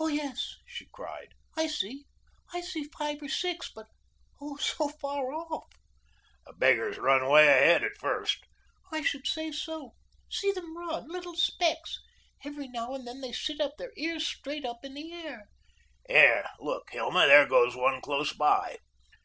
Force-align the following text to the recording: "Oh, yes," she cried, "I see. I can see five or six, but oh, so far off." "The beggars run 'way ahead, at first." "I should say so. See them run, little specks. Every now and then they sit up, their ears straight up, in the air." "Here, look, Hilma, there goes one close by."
"Oh, 0.00 0.08
yes," 0.08 0.56
she 0.66 0.86
cried, 0.92 1.34
"I 1.56 1.68
see. 1.68 2.06
I 2.52 2.62
can 2.62 2.62
see 2.68 2.84
five 2.98 3.22
or 3.22 3.28
six, 3.28 3.70
but 3.72 3.86
oh, 4.40 4.56
so 4.56 4.88
far 4.88 5.30
off." 5.32 5.68
"The 6.44 6.52
beggars 6.54 6.98
run 6.98 7.28
'way 7.28 7.46
ahead, 7.46 7.84
at 7.84 7.96
first." 7.96 8.42
"I 8.90 9.02
should 9.02 9.24
say 9.28 9.52
so. 9.52 9.94
See 10.28 10.50
them 10.50 10.76
run, 10.76 11.08
little 11.08 11.36
specks. 11.36 11.96
Every 12.44 12.66
now 12.66 12.92
and 12.94 13.06
then 13.06 13.20
they 13.20 13.30
sit 13.30 13.60
up, 13.60 13.76
their 13.78 13.92
ears 13.96 14.26
straight 14.26 14.64
up, 14.64 14.80
in 14.84 14.94
the 14.94 15.12
air." 15.12 15.48
"Here, 16.08 16.44
look, 16.58 16.90
Hilma, 16.90 17.28
there 17.28 17.46
goes 17.46 17.76
one 17.76 18.00
close 18.00 18.32
by." 18.32 18.78